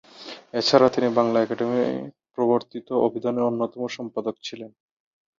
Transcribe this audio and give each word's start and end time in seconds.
এছাড়া 0.53 0.87
তিনি 0.89 1.07
বাংলা 1.17 1.37
একাডেমি 1.41 1.81
প্রবর্তিত 2.35 2.87
অভিধানের 3.07 3.47
অন্যতম 3.49 3.81
সম্পাদক 3.97 4.35
ছিলেন। 4.43 4.71